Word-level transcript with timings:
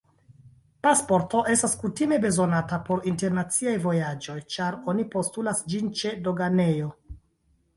Pasporto 0.85 1.41
estas 1.55 1.75
kutime 1.81 2.17
bezonata 2.23 2.79
por 2.87 3.05
internaciaj 3.11 3.75
vojaĝoj, 3.85 4.39
ĉar 4.57 4.79
oni 4.95 5.07
postulas 5.13 5.63
ĝin 5.75 5.93
ĉe 6.01 6.15
doganejo. 6.29 6.91